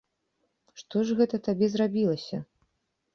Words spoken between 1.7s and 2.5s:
зрабілася?